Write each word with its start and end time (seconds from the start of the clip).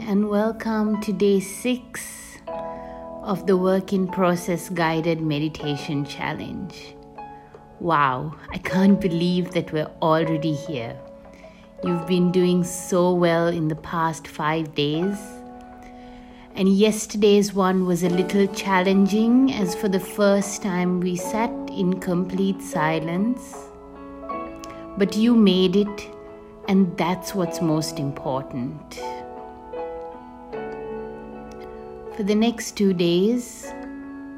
And 0.00 0.28
welcome 0.28 1.00
to 1.02 1.12
day 1.12 1.40
six 1.40 2.38
of 3.22 3.46
the 3.46 3.56
Work 3.56 3.92
in 3.92 4.08
Process 4.08 4.68
Guided 4.68 5.20
Meditation 5.20 6.04
Challenge. 6.04 6.94
Wow, 7.80 8.34
I 8.50 8.58
can't 8.58 9.00
believe 9.00 9.52
that 9.52 9.72
we're 9.72 9.90
already 10.02 10.54
here. 10.54 10.96
You've 11.82 12.06
been 12.06 12.32
doing 12.32 12.64
so 12.64 13.12
well 13.14 13.48
in 13.48 13.68
the 13.68 13.76
past 13.76 14.28
five 14.28 14.74
days. 14.74 15.18
And 16.54 16.68
yesterday's 16.68 17.52
one 17.52 17.86
was 17.86 18.02
a 18.02 18.08
little 18.08 18.46
challenging, 18.54 19.52
as 19.52 19.74
for 19.74 19.88
the 19.88 20.00
first 20.00 20.62
time 20.62 21.00
we 21.00 21.16
sat 21.16 21.50
in 21.70 22.00
complete 22.00 22.60
silence. 22.62 23.54
But 24.98 25.16
you 25.16 25.34
made 25.34 25.76
it 25.76 26.10
and 26.68 26.96
that's 26.96 27.34
what's 27.34 27.60
most 27.60 27.98
important. 27.98 29.00
For 32.16 32.22
the 32.22 32.34
next 32.34 32.78
two 32.78 32.94
days, 32.94 33.70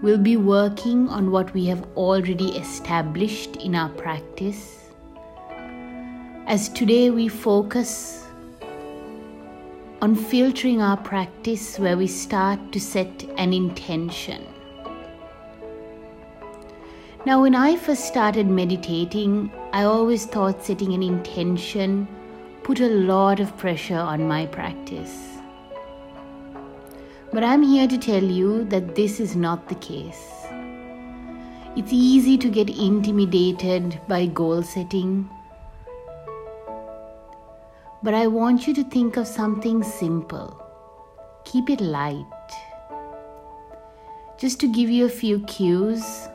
we'll 0.03 0.19
be 0.19 0.37
working 0.37 1.09
on 1.09 1.31
what 1.31 1.55
we 1.55 1.67
have 1.67 1.87
already 1.97 2.57
established 2.57 3.55
in 3.55 3.77
our 3.77 3.89
practice. 3.91 4.91
As 6.49 6.69
today 6.71 7.11
we 7.11 7.29
focus 7.29 8.27
on 10.03 10.17
filtering 10.17 10.83
our 10.83 10.97
practice 10.97 11.79
where 11.79 11.97
we 11.97 12.09
start 12.09 12.73
to 12.73 12.81
set 12.81 13.23
an 13.37 13.53
intention. 13.53 14.45
Now, 17.25 17.43
when 17.43 17.55
I 17.55 17.77
first 17.77 18.07
started 18.07 18.49
meditating, 18.49 19.53
I 19.73 19.85
always 19.85 20.27
thought 20.27 20.65
setting 20.65 20.95
an 20.95 21.05
intention 21.05 22.09
put 22.65 22.81
a 22.81 22.89
lot 22.89 23.39
of 23.39 23.57
pressure 23.57 23.95
on 23.99 24.27
my 24.27 24.47
practice. 24.47 25.38
But 27.31 27.45
I'm 27.45 27.63
here 27.63 27.87
to 27.87 27.99
tell 27.99 28.25
you 28.25 28.65
that 28.65 28.95
this 28.95 29.21
is 29.21 29.37
not 29.37 29.69
the 29.69 29.75
case. 29.75 30.47
It's 31.77 31.93
easy 31.93 32.39
to 32.39 32.49
get 32.49 32.71
intimidated 32.71 34.01
by 34.09 34.27
goal 34.27 34.63
setting. 34.63 35.29
But 38.03 38.15
I 38.15 38.29
want 38.29 38.67
you 38.67 38.73
to 38.75 38.83
think 38.83 39.19
of 39.19 39.27
something 39.27 39.83
simple. 39.83 40.59
Keep 41.45 41.69
it 41.69 41.83
light. 41.83 42.25
Just 44.39 44.59
to 44.61 44.73
give 44.73 44.89
you 44.89 45.05
a 45.05 45.11
few 45.11 45.41
cues, 45.41 46.29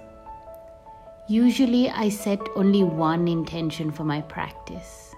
usually 1.28 1.90
I 1.90 2.10
set 2.10 2.40
only 2.56 2.84
one 2.84 3.28
intention 3.28 3.92
for 3.92 4.04
my 4.04 4.22
practice. 4.22 5.16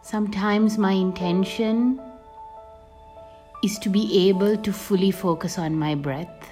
Sometimes 0.00 0.78
my 0.78 0.92
intention 0.92 2.00
is 3.62 3.78
to 3.78 3.88
be 3.88 4.28
able 4.28 4.56
to 4.56 4.72
fully 4.72 5.10
focus 5.10 5.58
on 5.58 5.76
my 5.76 5.94
breath. 5.94 6.50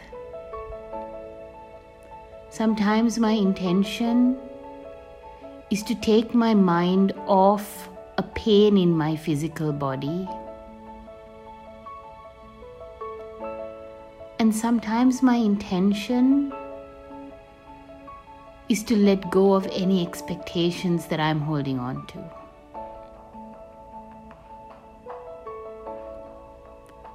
Sometimes 2.51 3.19
my 3.19 3.33
intention 3.33 4.37
is 5.71 5.83
to 5.85 5.95
take 5.95 6.35
my 6.35 6.55
mind 6.55 7.13
off 7.27 7.89
a 8.19 8.23
pain 8.23 8.77
in 8.77 8.91
my 8.91 9.17
physical 9.17 9.73
body. 9.73 10.29
And 14.39 14.55
sometimes 14.55 15.23
my 15.23 15.37
intention 15.37 16.53
is 18.69 18.85
to 18.85 18.97
let 18.97 19.31
go 19.31 19.55
of 19.55 19.67
any 19.73 20.07
expectations 20.07 21.07
that 21.07 21.19
I'm 21.19 21.41
holding 21.41 21.79
on 21.79 22.07
to. 22.09 22.40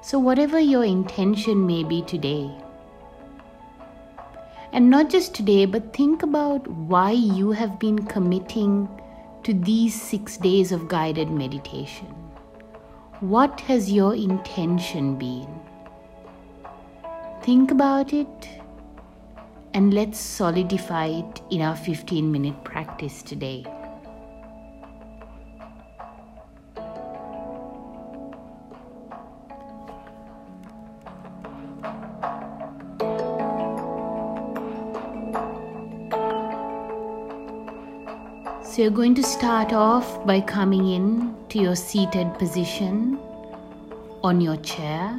So, 0.07 0.19
whatever 0.19 0.59
your 0.59 0.83
intention 0.83 1.65
may 1.65 1.83
be 1.83 2.03
today, 2.03 2.51
and 4.71 4.87
not 4.87 5.09
just 5.09 5.33
today, 5.33 5.65
but 5.65 5.95
think 5.95 6.21
about 6.21 6.67
why 6.67 7.09
you 7.09 7.53
have 7.53 7.79
been 7.79 8.05
committing 8.05 8.87
to 9.41 9.51
these 9.51 9.99
six 9.99 10.37
days 10.37 10.71
of 10.71 10.87
guided 10.87 11.31
meditation. 11.31 12.05
What 13.19 13.59
has 13.61 13.91
your 13.91 14.13
intention 14.13 15.15
been? 15.15 15.49
Think 17.41 17.71
about 17.71 18.13
it 18.13 18.49
and 19.73 19.91
let's 19.91 20.19
solidify 20.19 21.07
it 21.07 21.41
in 21.49 21.63
our 21.63 21.75
15 21.75 22.31
minute 22.31 22.63
practice 22.63 23.23
today. 23.23 23.65
So 38.75 38.81
you're 38.81 38.91
going 38.91 39.15
to 39.15 39.23
start 39.23 39.71
off 39.71 40.25
by 40.25 40.41
coming 40.41 40.89
in 40.89 41.33
to 41.47 41.59
your 41.59 41.77
seated 41.77 42.33
position 42.37 43.17
on 44.21 44.41
your 44.41 44.57
chair. 44.57 45.17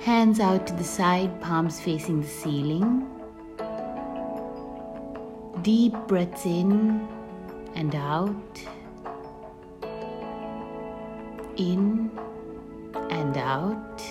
Hands 0.00 0.40
out 0.40 0.66
to 0.68 0.72
the 0.72 0.82
side, 0.82 1.38
palms 1.42 1.78
facing 1.80 2.22
the 2.22 2.26
ceiling. 2.26 3.06
Deep 5.60 5.92
breaths 6.08 6.46
in 6.46 7.06
and 7.74 7.94
out. 7.94 8.64
In 11.58 12.10
and 13.10 13.36
out. 13.36 14.02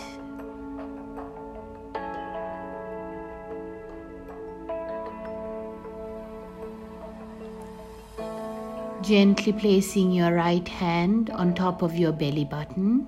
Gently 9.03 9.52
placing 9.52 10.14
your 10.14 10.34
right 10.34 10.66
hand 10.66 11.30
on 11.31 11.53
top 11.53 11.81
of 11.81 11.97
your 11.97 12.14
belly 12.14 12.46
button. 12.46 13.06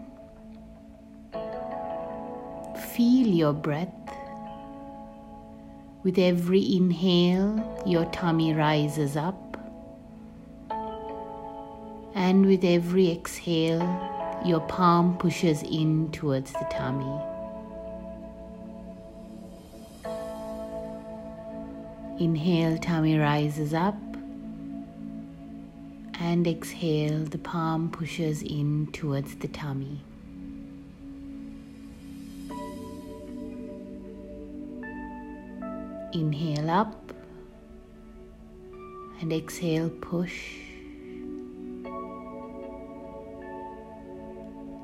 Feel 2.93 3.27
your 3.27 3.53
breath. 3.53 3.87
With 6.03 6.19
every 6.19 6.75
inhale, 6.75 7.81
your 7.85 8.03
tummy 8.11 8.53
rises 8.53 9.15
up. 9.15 9.57
And 12.13 12.45
with 12.45 12.65
every 12.65 13.09
exhale, 13.09 14.41
your 14.45 14.59
palm 14.67 15.17
pushes 15.17 15.63
in 15.63 16.11
towards 16.11 16.51
the 16.51 16.67
tummy. 16.69 17.21
Inhale, 22.19 22.77
tummy 22.79 23.17
rises 23.17 23.73
up 23.73 23.95
and 26.19 26.47
exhale, 26.47 27.25
the 27.25 27.37
palm 27.37 27.89
pushes 27.89 28.41
in 28.41 28.87
towards 28.93 29.35
the 29.35 29.47
tummy. 29.49 30.01
Inhale 36.13 36.69
up 36.69 37.11
and 39.19 39.33
exhale, 39.33 39.89
push. 39.89 40.55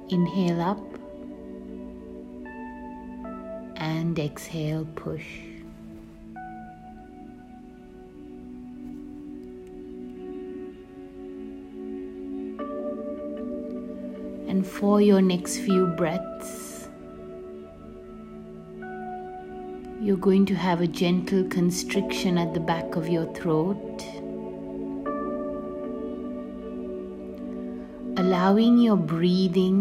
Inhale 0.09 0.61
up 0.61 0.83
and 3.77 4.19
exhale, 4.19 4.85
push. 4.95 5.50
And 14.51 14.67
for 14.67 14.99
your 14.99 15.21
next 15.21 15.59
few 15.59 15.85
breaths, 15.87 16.89
you're 20.01 20.17
going 20.17 20.45
to 20.45 20.53
have 20.53 20.81
a 20.81 20.87
gentle 20.87 21.45
constriction 21.45 22.37
at 22.37 22.53
the 22.53 22.59
back 22.59 22.97
of 22.97 23.07
your 23.07 23.33
throat, 23.33 24.03
allowing 28.17 28.77
your 28.77 28.97
breathing 28.97 29.79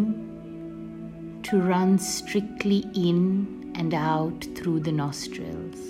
to 1.43 1.61
run 1.61 1.99
strictly 1.99 2.85
in 2.95 3.73
and 3.75 3.93
out 3.93 4.47
through 4.55 4.79
the 4.79 4.93
nostrils. 4.93 5.81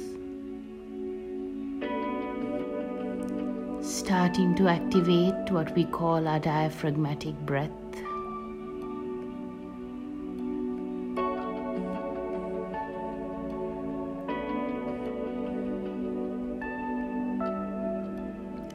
Starting 3.82 4.54
to 4.54 4.68
activate 4.68 5.50
what 5.50 5.74
we 5.76 5.84
call 5.84 6.26
our 6.26 6.40
diaphragmatic 6.40 7.34
breath. 7.44 7.79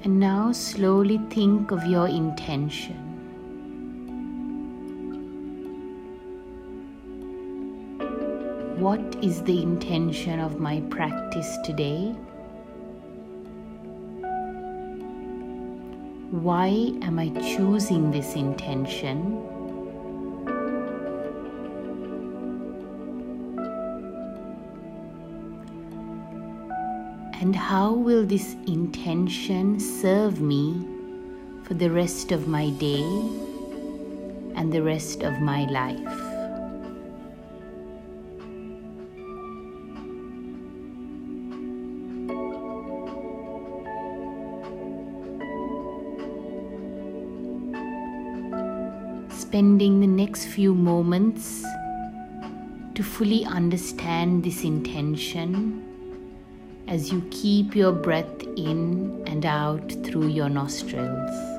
And 0.06 0.20
now 0.20 0.52
slowly 0.52 1.18
think 1.32 1.72
of 1.72 1.84
your 1.88 2.08
intention. 2.08 2.94
What 8.78 9.02
is 9.24 9.42
the 9.42 9.64
intention 9.64 10.40
of 10.40 10.60
my 10.60 10.82
practice 10.92 11.58
today? 11.66 12.14
Why 16.30 16.68
am 17.02 17.18
I 17.18 17.30
choosing 17.30 18.12
this 18.12 18.36
intention? 18.36 19.55
And 27.46 27.56
how 27.56 27.94
will 27.94 28.26
this 28.26 28.56
intention 28.66 29.80
serve 29.80 30.42
me 30.42 30.84
for 31.62 31.76
the 31.76 31.92
rest 31.92 32.32
of 32.32 32.48
my 32.48 32.72
day 32.72 33.04
and 34.56 34.74
the 34.74 34.82
rest 34.82 35.22
of 35.22 35.40
my 35.42 35.66
life? 35.66 36.00
Spending 49.30 50.00
the 50.00 50.08
next 50.08 50.46
few 50.46 50.74
moments 50.74 51.64
to 52.96 53.04
fully 53.04 53.46
understand 53.46 54.44
this 54.44 54.64
intention 54.64 55.95
as 56.88 57.12
you 57.12 57.22
keep 57.32 57.76
your 57.76 57.92
breath 57.92 58.44
in 58.56 59.24
and 59.26 59.46
out 59.46 59.92
through 60.04 60.28
your 60.28 60.50
nostrils. 60.50 61.55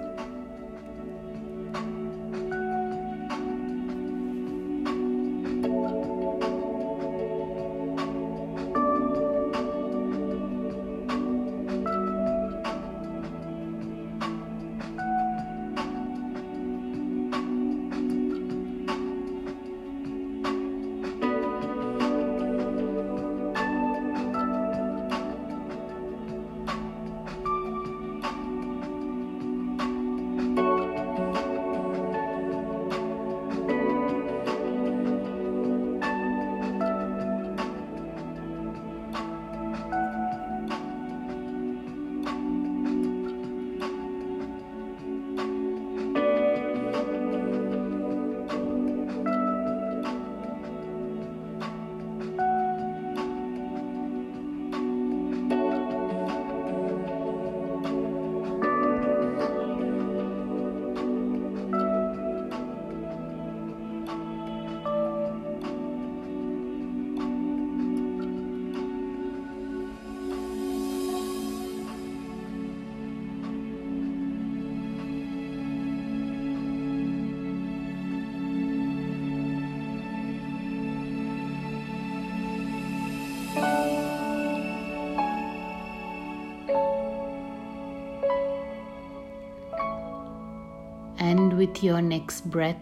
With 91.66 91.82
your 91.82 92.00
next 92.00 92.48
breath, 92.48 92.76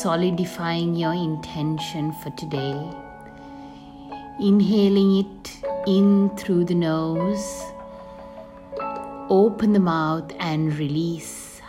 solidifying 0.00 0.94
your 0.94 1.12
intention 1.12 2.12
for 2.12 2.30
today. 2.30 2.74
Inhaling 4.40 5.18
it 5.18 5.58
in 5.86 6.30
through 6.36 6.64
the 6.64 6.74
nose. 6.74 7.62
Open 9.28 9.72
the 9.72 9.80
mouth 9.80 10.32
and 10.38 10.74
release. 10.78 11.60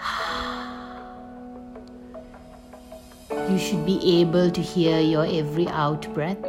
You 3.32 3.60
should 3.60 3.86
be 3.86 4.22
able 4.22 4.50
to 4.52 4.62
hear 4.62 5.00
your 5.00 5.26
every 5.26 5.68
out 5.68 6.14
breath. 6.14 6.46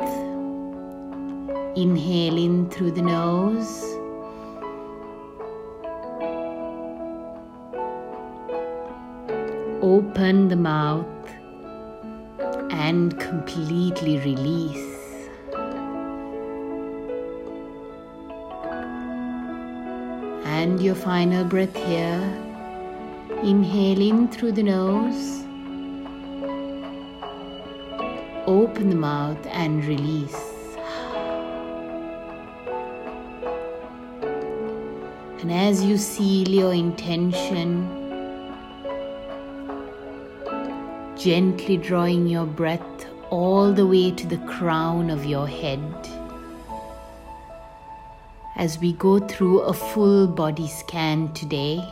Inhale 1.77 2.37
in 2.37 2.71
through 2.71 2.93
the 2.93 3.03
nose. 3.03 3.98
Open 9.88 10.49
the 10.49 10.56
mouth 10.56 11.06
and 12.70 13.19
completely 13.19 14.19
release. 14.19 14.94
And 20.44 20.79
your 20.82 20.94
final 20.94 21.43
breath 21.43 21.75
here. 21.75 22.20
Inhale 23.43 24.02
in 24.11 24.29
through 24.29 24.52
the 24.52 24.62
nose. 24.62 25.42
Open 28.47 28.90
the 28.90 29.00
mouth 29.11 29.47
and 29.47 29.83
release. 29.87 30.42
And 35.40 35.50
as 35.50 35.83
you 35.83 35.97
seal 35.97 36.49
your 36.49 36.75
intention, 36.75 37.98
gently 41.19 41.77
drawing 41.77 42.29
your 42.29 42.47
breath 42.47 43.07
all 43.31 43.73
the 43.73 43.85
way 43.85 44.13
to 44.13 44.27
the 44.27 44.39
crown 44.47 45.11
of 45.11 45.25
your 45.25 45.49
head. 45.49 45.83
As 48.57 48.79
we 48.79 48.93
go 48.93 49.19
through 49.19 49.61
a 49.61 49.73
full 49.73 50.29
body 50.29 50.69
scan 50.69 51.33
today, 51.33 51.83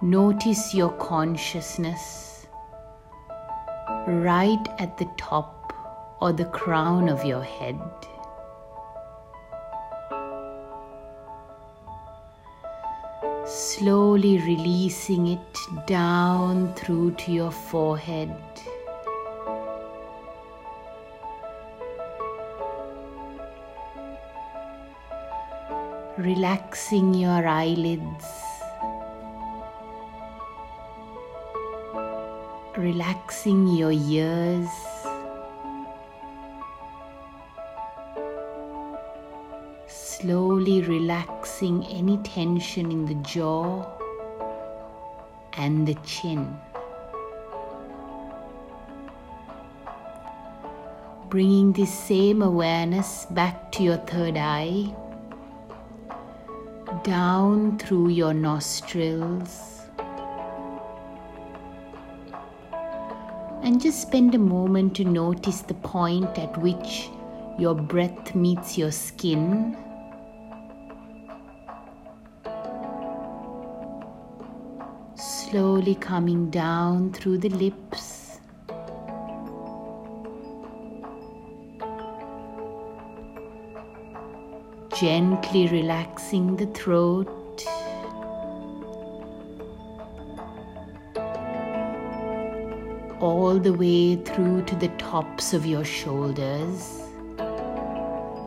notice 0.00 0.74
your 0.74 0.92
consciousness 0.92 2.46
right 4.06 4.66
at 4.78 4.96
the 4.96 5.10
top 5.18 5.72
or 6.20 6.32
the 6.32 6.46
crown 6.46 7.08
of 7.08 7.24
your 7.24 7.42
head. 7.42 7.80
Slowly 13.50 14.38
releasing 14.38 15.26
it 15.26 15.58
down 15.86 16.72
through 16.74 17.10
to 17.16 17.32
your 17.32 17.50
forehead. 17.50 18.32
Relaxing 26.16 27.14
your 27.14 27.48
eyelids, 27.48 28.26
relaxing 32.76 33.66
your 33.66 33.90
ears. 33.90 34.89
Slowly 40.60 40.82
relaxing 40.82 41.86
any 41.86 42.18
tension 42.18 42.92
in 42.92 43.06
the 43.06 43.14
jaw 43.26 43.82
and 45.54 45.86
the 45.86 45.94
chin. 46.04 46.54
Bringing 51.30 51.72
this 51.72 51.92
same 51.92 52.42
awareness 52.42 53.24
back 53.30 53.72
to 53.72 53.82
your 53.82 53.96
third 53.98 54.36
eye, 54.36 54.94
down 57.04 57.78
through 57.78 58.08
your 58.08 58.34
nostrils, 58.34 59.80
and 63.62 63.80
just 63.80 64.02
spend 64.02 64.34
a 64.34 64.38
moment 64.38 64.96
to 64.96 65.04
notice 65.04 65.62
the 65.62 65.74
point 65.74 66.38
at 66.38 66.54
which 66.58 67.08
your 67.58 67.74
breath 67.74 68.34
meets 68.34 68.76
your 68.76 68.90
skin 68.90 69.74
slowly 75.50 75.96
coming 75.96 76.48
down 76.48 77.12
through 77.12 77.36
the 77.36 77.48
lips. 77.48 78.38
Gently 84.96 85.66
relaxing 85.66 86.54
the 86.54 86.66
throat. 86.66 87.64
All 93.18 93.58
the 93.58 93.72
way 93.72 94.16
through 94.16 94.62
to 94.66 94.76
the 94.76 94.88
tops 94.98 95.52
of 95.52 95.66
your 95.66 95.84
shoulders. 95.84 97.00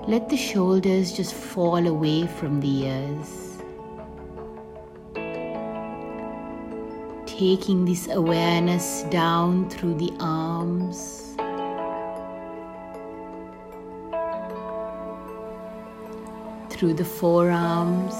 Let 0.08 0.30
the 0.30 0.38
shoulders 0.38 1.12
just 1.12 1.34
fall 1.34 1.86
away 1.86 2.28
from 2.28 2.62
the 2.62 2.86
ears. 2.86 3.53
Taking 7.44 7.84
this 7.84 8.08
awareness 8.08 9.04
down 9.10 9.70
through 9.70 9.96
the 9.96 10.14
arms. 10.22 11.36
Through 16.70 16.94
the 16.94 17.04
forearms, 17.04 18.16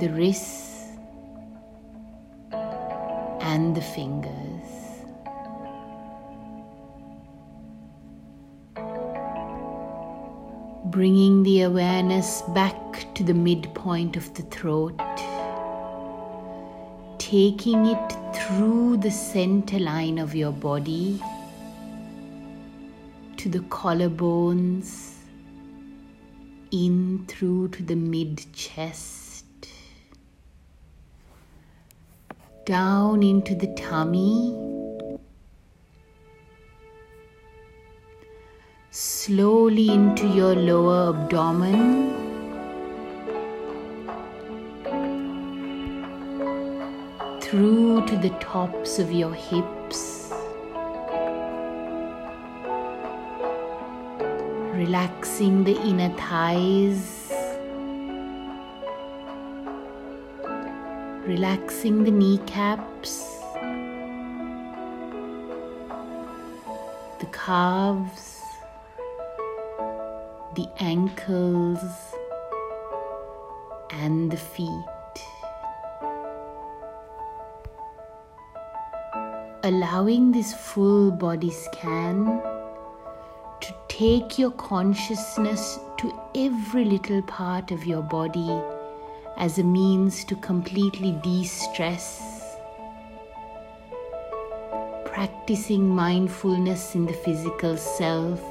the 0.00 0.08
wrists, 0.16 0.88
and 3.52 3.76
the 3.76 3.86
fingers. 3.96 4.68
Bringing 10.86 11.44
the 11.44 11.62
awareness 11.62 12.42
back 12.48 13.14
to 13.14 13.22
the 13.22 13.34
midpoint 13.34 14.16
of 14.16 14.34
the 14.34 14.42
throat 14.42 14.98
taking 17.30 17.86
it 17.86 18.12
through 18.34 18.96
the 18.96 19.10
center 19.10 19.78
line 19.78 20.18
of 20.18 20.34
your 20.34 20.50
body 20.50 21.22
to 23.36 23.48
the 23.48 23.60
collarbones, 23.74 25.12
in 26.72 27.24
through 27.28 27.68
to 27.68 27.84
the 27.84 27.94
mid 27.94 28.44
chest, 28.52 29.68
down 32.64 33.22
into 33.22 33.54
the 33.54 33.72
tummy, 33.74 34.52
slowly 38.90 39.88
into 39.88 40.26
your 40.26 40.56
lower 40.56 41.14
abdomen. 41.14 42.19
Through 47.50 48.06
to 48.06 48.16
the 48.16 48.30
tops 48.38 49.00
of 49.00 49.10
your 49.10 49.34
hips. 49.34 50.32
Relaxing 54.72 55.64
the 55.64 55.76
inner 55.82 56.10
thighs. 56.16 57.32
Relaxing 61.26 62.04
the 62.04 62.12
kneecaps. 62.12 63.42
The 67.18 67.26
calves. 67.32 68.40
The 70.54 70.68
ankles. 70.78 71.82
And 73.90 74.30
the 74.30 74.36
feet. 74.36 74.99
Allowing 79.70 80.32
this 80.32 80.52
full 80.52 81.12
body 81.12 81.48
scan 81.48 82.24
to 83.60 83.74
take 83.86 84.36
your 84.36 84.50
consciousness 84.62 85.78
to 85.96 86.12
every 86.34 86.84
little 86.84 87.22
part 87.22 87.70
of 87.70 87.86
your 87.86 88.02
body 88.02 88.60
as 89.36 89.58
a 89.58 89.62
means 89.62 90.24
to 90.24 90.34
completely 90.46 91.12
de 91.22 91.44
stress. 91.44 92.56
Practicing 95.04 95.88
mindfulness 95.88 96.96
in 96.96 97.06
the 97.06 97.12
physical 97.12 97.76
self. 97.76 98.42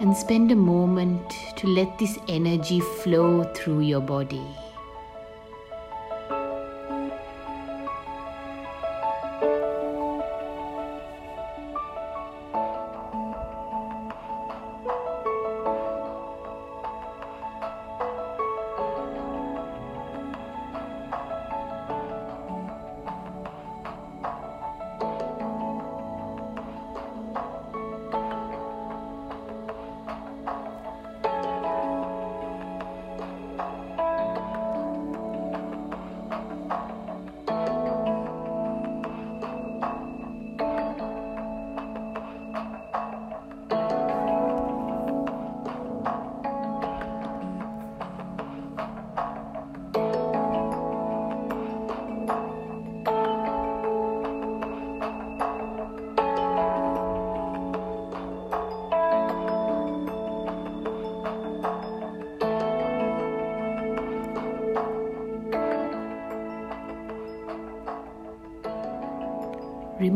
And 0.00 0.16
spend 0.16 0.50
a 0.50 0.56
moment 0.56 1.30
to 1.58 1.68
let 1.68 1.96
this 2.00 2.18
energy 2.26 2.80
flow 2.80 3.44
through 3.54 3.82
your 3.82 4.00
body. 4.00 4.44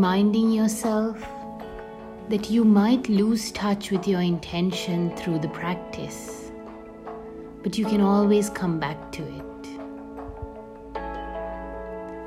Reminding 0.04 0.50
yourself 0.50 1.16
that 2.28 2.50
you 2.50 2.62
might 2.62 3.08
lose 3.08 3.50
touch 3.52 3.90
with 3.90 4.06
your 4.06 4.20
intention 4.20 5.10
through 5.16 5.38
the 5.38 5.48
practice, 5.48 6.52
but 7.62 7.78
you 7.78 7.86
can 7.86 8.02
always 8.02 8.50
come 8.50 8.78
back 8.78 9.10
to 9.10 9.22
it. 9.22 9.66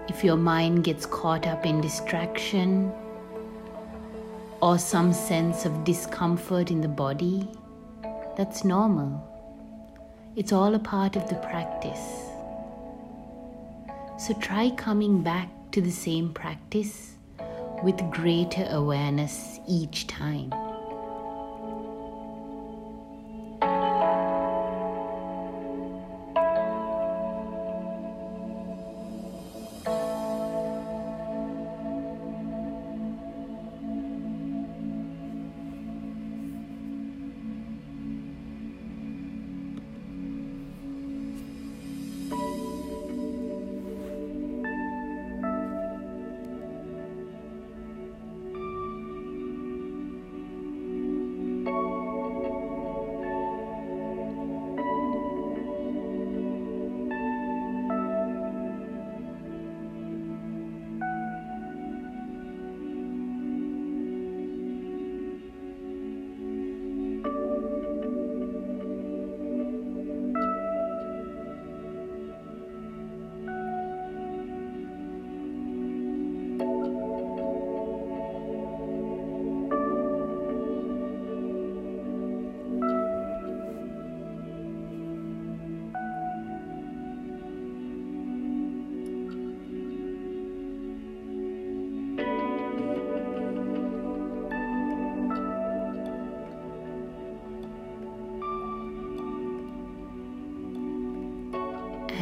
If 0.10 0.24
your 0.24 0.38
mind 0.38 0.86
gets 0.86 1.06
caught 1.06 1.46
up 1.46 1.68
in 1.68 1.80
distraction 1.80 2.92
or 4.60 4.80
some 4.80 5.14
sense 5.14 5.66
of 5.68 5.84
discomfort 5.84 6.72
in 6.72 6.82
the 6.82 6.88
body, 6.88 7.48
that's 8.36 8.64
normal. 8.64 9.22
It's 10.36 10.52
all 10.52 10.74
a 10.74 10.80
part 10.80 11.16
of 11.16 11.30
the 11.30 11.36
practice. 11.36 12.24
So 14.18 14.34
try 14.42 14.72
coming 14.72 15.22
back 15.22 15.50
to 15.74 15.80
the 15.80 15.92
same 15.92 16.34
practice 16.34 17.17
with 17.84 17.98
greater 18.12 18.68
awareness 18.70 19.60
each 19.68 20.08
time. 20.08 20.52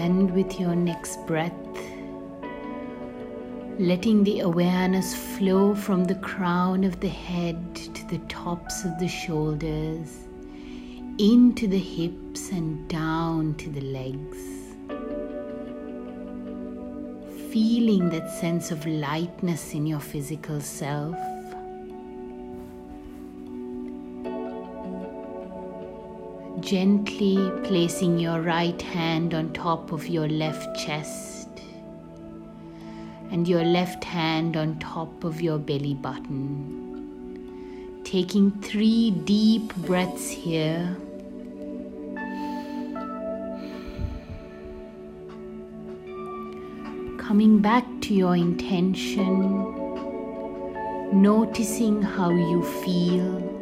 And 0.05 0.29
with 0.35 0.59
your 0.59 0.75
next 0.75 1.25
breath, 1.25 1.51
letting 3.79 4.23
the 4.23 4.41
awareness 4.41 5.15
flow 5.15 5.73
from 5.73 6.03
the 6.03 6.13
crown 6.13 6.83
of 6.83 6.99
the 6.99 7.09
head 7.09 7.73
to 7.73 8.07
the 8.09 8.19
tops 8.27 8.85
of 8.85 8.99
the 8.99 9.07
shoulders, 9.07 10.27
into 11.17 11.67
the 11.67 11.79
hips 11.79 12.51
and 12.51 12.87
down 12.87 13.55
to 13.55 13.67
the 13.71 13.81
legs. 13.81 14.37
Feeling 17.51 18.11
that 18.11 18.29
sense 18.29 18.69
of 18.69 18.85
lightness 18.85 19.73
in 19.73 19.87
your 19.87 19.99
physical 19.99 20.61
self. 20.61 21.17
Gently 26.61 27.51
placing 27.63 28.17
your 28.17 28.41
right 28.41 28.81
hand 28.81 29.33
on 29.33 29.51
top 29.53 29.91
of 29.91 30.07
your 30.07 30.27
left 30.27 30.79
chest 30.79 31.49
and 33.29 33.47
your 33.47 33.63
left 33.63 34.03
hand 34.03 34.55
on 34.55 34.79
top 34.79 35.23
of 35.23 35.41
your 35.41 35.57
belly 35.57 35.93
button. 35.93 38.01
Taking 38.05 38.51
three 38.61 39.11
deep 39.11 39.75
breaths 39.75 40.29
here. 40.29 40.95
Coming 47.17 47.59
back 47.59 47.85
to 48.01 48.13
your 48.13 48.35
intention, 48.35 49.73
noticing 51.11 52.01
how 52.01 52.29
you 52.29 52.63
feel. 52.83 53.54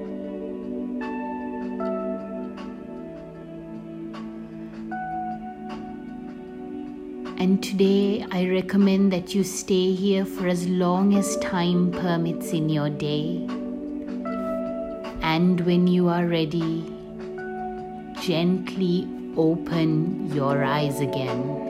And 7.43 7.61
today, 7.61 8.25
I 8.31 8.47
recommend 8.47 9.11
that 9.11 9.35
you 9.35 9.43
stay 9.43 9.93
here 9.93 10.23
for 10.23 10.47
as 10.47 10.65
long 10.65 11.13
as 11.13 11.35
time 11.39 11.91
permits 11.91 12.53
in 12.53 12.69
your 12.69 12.89
day. 12.89 13.45
And 15.21 15.59
when 15.65 15.85
you 15.85 16.07
are 16.07 16.25
ready, 16.25 16.85
gently 18.21 19.09
open 19.35 20.33
your 20.33 20.63
eyes 20.63 21.01
again. 21.01 21.62